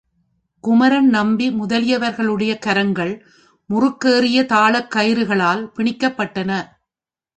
[0.63, 3.13] குமரன் நம்பி முதலியவர்களுடைய கரங்கள்
[3.69, 6.51] முறுக்கேறிய தாழங்கயிறுகளால் பிணிக்கப்பட்டன.